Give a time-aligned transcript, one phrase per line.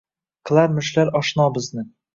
[0.51, 1.89] Qilarmishlar oshno bizni